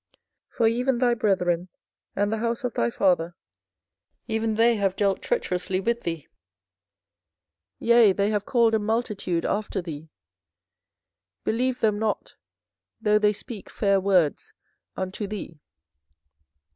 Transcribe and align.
24:012:006 0.49 0.57
For 0.57 0.67
even 0.67 0.97
thy 0.97 1.13
brethren, 1.13 1.69
and 2.15 2.33
the 2.33 2.39
house 2.39 2.63
of 2.63 2.73
thy 2.73 2.89
father, 2.89 3.35
even 4.27 4.55
they 4.55 4.75
have 4.77 4.95
dealt 4.95 5.21
treacherously 5.21 5.79
with 5.79 6.01
thee; 6.01 6.27
yea, 7.77 8.11
they 8.11 8.31
have 8.31 8.43
called 8.47 8.73
a 8.73 8.79
multitude 8.79 9.45
after 9.45 9.79
thee: 9.79 10.09
believe 11.43 11.81
them 11.81 11.99
not, 11.99 12.33
though 12.99 13.19
they 13.19 13.31
speak 13.31 13.69
fair 13.69 13.99
words 14.01 14.53
unto 14.97 15.27
thee. 15.27 15.59